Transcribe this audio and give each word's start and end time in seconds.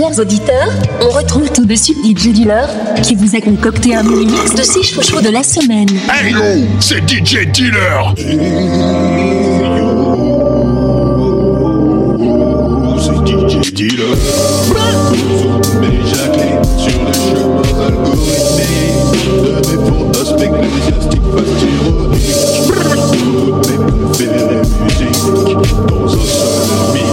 Chers 0.00 0.18
auditeurs, 0.18 0.72
on 1.02 1.10
retrouve 1.10 1.52
tout 1.52 1.66
de 1.66 1.74
suite 1.74 1.98
DJ 2.02 2.28
Dealer 2.28 2.66
qui 3.02 3.14
vous 3.16 3.36
a 3.36 3.40
concocté 3.42 3.94
un 3.94 4.02
mini 4.02 4.24
mix 4.24 4.54
de 4.54 4.62
6 4.62 4.82
chouchous 4.82 5.20
de 5.20 5.28
la 5.28 5.42
semaine. 5.42 5.90
Hey 6.10 6.32
yo, 6.32 6.40
c'est 6.80 7.06
DJ 7.06 7.46
Dealer. 7.52 8.14
C'est 12.96 13.12
DJ 13.26 13.72
Dealer. 13.74 14.16
Mais 15.82 16.00
Jacqueline 16.08 16.64
sur 16.78 16.98
le 17.04 17.12
chemin 17.12 17.60
algorithmique 17.86 19.20
de 19.44 19.50
mes 19.52 19.80
fantasmes 19.86 20.40
ecclésiastiques 20.40 21.28
face 21.36 21.60
ironiques. 21.84 22.40
Mes 23.68 23.78
préférées 24.14 24.64
musiques 24.82 25.68
dans 25.88 26.06
un 26.06 26.24
seul 26.24 26.80
mix. 26.94 27.09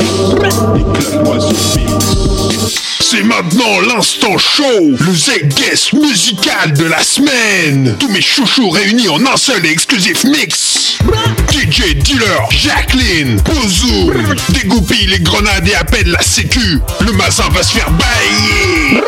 C'est 3.01 3.23
maintenant 3.23 3.79
l'instant 3.81 4.37
show, 4.37 4.63
le 4.81 5.13
Z-Guest 5.15 5.93
musical 5.93 6.73
de 6.73 6.85
la 6.85 7.01
semaine. 7.03 7.95
Tous 7.99 8.09
mes 8.09 8.21
chouchous 8.21 8.69
réunis 8.69 9.09
en 9.09 9.25
un 9.25 9.37
seul 9.37 9.65
et 9.65 9.69
exclusif 9.69 10.23
mix. 10.23 10.97
DJ 11.51 11.95
Dealer, 11.95 12.49
Jacqueline, 12.51 13.39
Bozoum, 13.41 14.35
dégoupille 14.49 15.07
les 15.07 15.19
grenades 15.19 15.67
et 15.67 15.75
appelle 15.75 16.09
la 16.09 16.21
sécu. 16.21 16.79
Le 17.01 17.11
mazin 17.13 17.47
va 17.49 17.63
se 17.63 17.73
faire 17.73 17.91
bailler. 17.91 19.01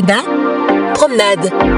Yalda, 0.00 0.94
promenade. 0.94 1.69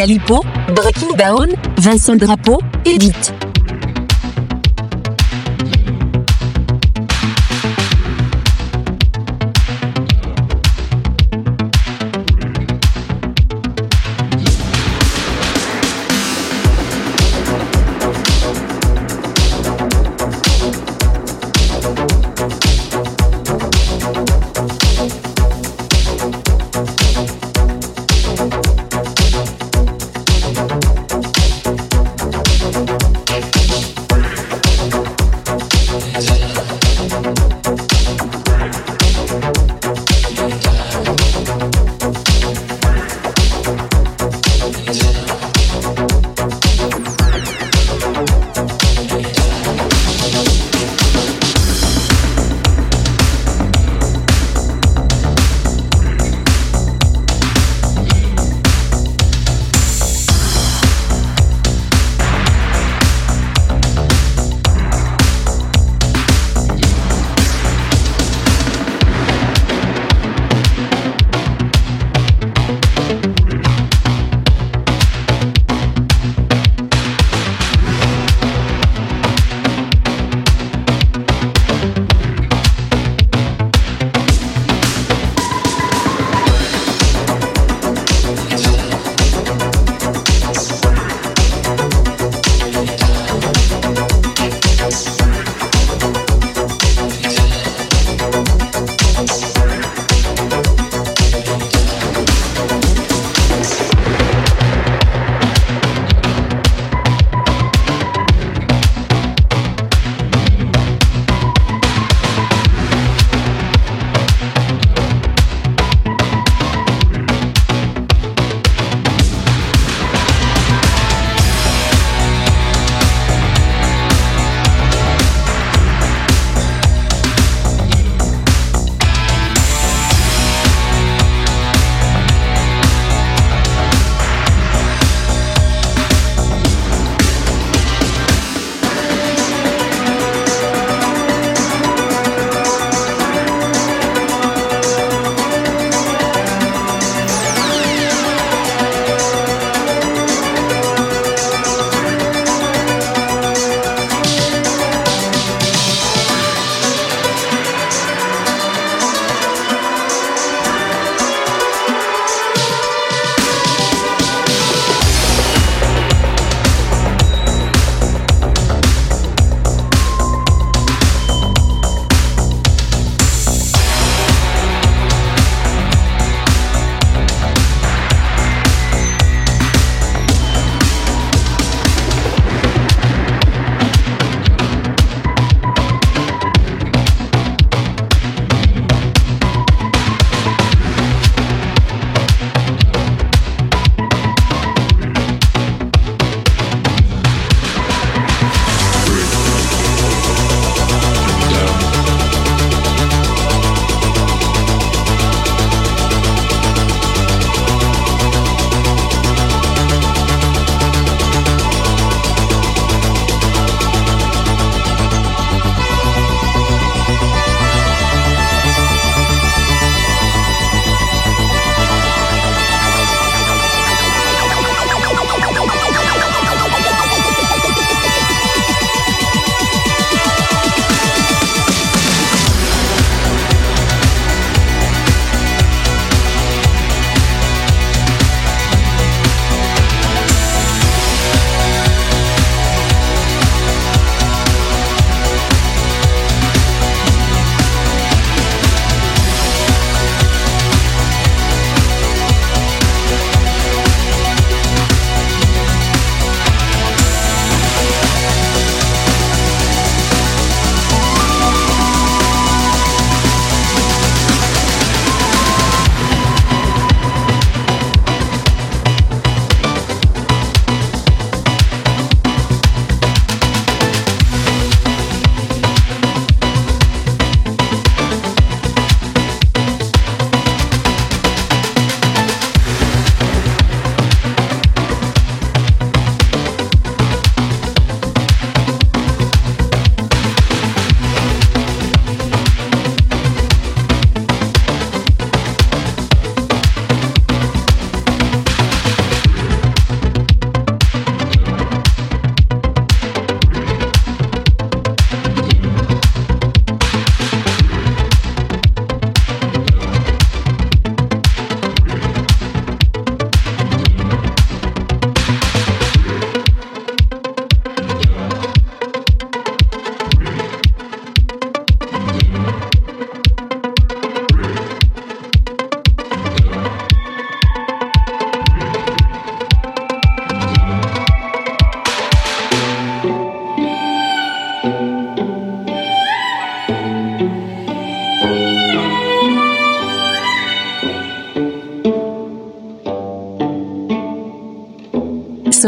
Calipo, 0.00 0.42
Breaking 0.74 1.14
Down, 1.14 1.48
Vincent 1.76 2.16
Drapeau, 2.16 2.58
Edith. 2.86 3.39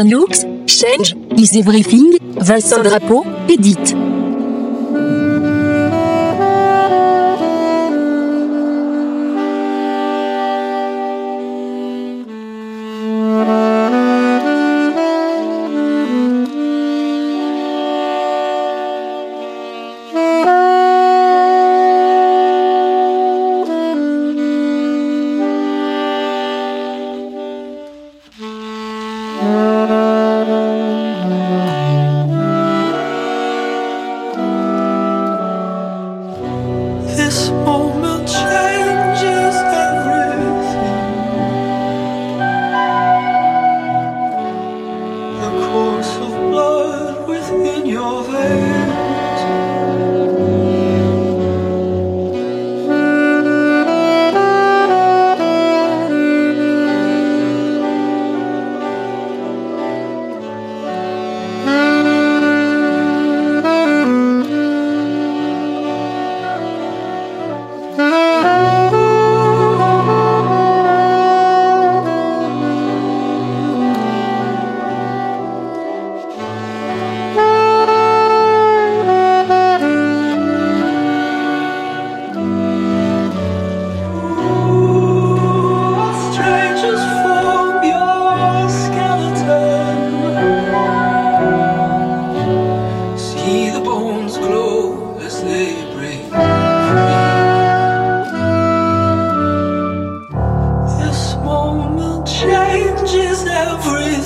Lux, 0.03 0.45
Change, 0.67 1.15
Is 1.37 1.55
Everything, 1.57 2.17
Vincent 2.39 2.83
Drapeau, 2.83 3.23
Edith. 3.47 4.02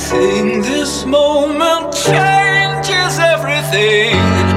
This 0.10 1.06
moment 1.06 1.92
changes 1.94 3.20
everything. 3.20 4.57